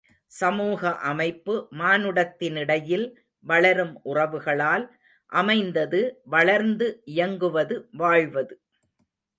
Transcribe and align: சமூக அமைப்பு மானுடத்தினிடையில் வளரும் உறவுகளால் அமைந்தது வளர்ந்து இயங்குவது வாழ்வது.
சமூக 0.31 0.81
அமைப்பு 1.01 1.55
மானுடத்தினிடையில் 1.71 3.05
வளரும் 3.43 3.93
உறவுகளால் 4.03 4.85
அமைந்தது 5.31 6.01
வளர்ந்து 6.25 6.87
இயங்குவது 7.05 7.75
வாழ்வது. 7.93 8.55